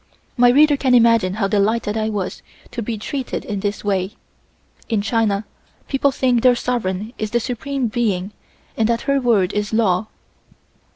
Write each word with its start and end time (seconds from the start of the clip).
My 0.35 0.49
reader 0.49 0.77
can 0.77 0.95
imagine 0.95 1.35
how 1.35 1.47
delighted 1.47 1.95
I 1.95 2.09
was 2.09 2.41
to 2.71 2.81
be 2.81 2.97
treated 2.97 3.45
in 3.45 3.59
this 3.59 3.83
way. 3.83 4.15
In 4.89 4.99
China 5.03 5.45
the 5.77 5.85
people 5.91 6.11
think 6.11 6.41
their 6.41 6.55
sovereign 6.55 7.13
is 7.19 7.29
the 7.29 7.39
supreme 7.39 7.87
being 7.87 8.31
and 8.75 8.89
that 8.89 9.01
her 9.01 9.21
word 9.21 9.53
is 9.53 9.71
law. 9.73 10.07